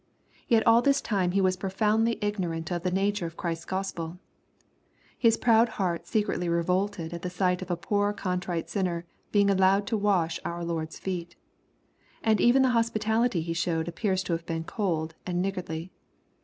[0.47, 4.17] ''Yet all this time he was profoundly ignorant of the nature of Christ's Gospel.
[5.15, 9.85] His proud heart secretly revolted at the sight of a poor contrite sinner being allowed
[9.85, 11.35] to wash our Lord's feet.
[12.23, 15.91] And even the hospitality he showed appears to have been cold and niggardly.